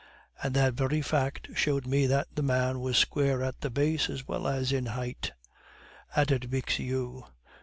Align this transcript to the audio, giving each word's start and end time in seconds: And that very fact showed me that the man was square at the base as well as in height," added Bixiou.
And 0.41 0.55
that 0.55 0.73
very 0.73 1.03
fact 1.03 1.49
showed 1.55 1.85
me 1.85 2.07
that 2.07 2.25
the 2.33 2.41
man 2.41 2.79
was 2.79 2.97
square 2.97 3.43
at 3.43 3.61
the 3.61 3.69
base 3.69 4.09
as 4.09 4.27
well 4.27 4.47
as 4.47 4.71
in 4.71 4.87
height," 4.87 5.33
added 6.15 6.49
Bixiou. 6.49 7.27